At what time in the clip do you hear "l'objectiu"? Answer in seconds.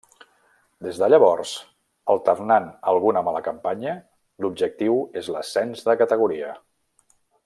4.45-4.99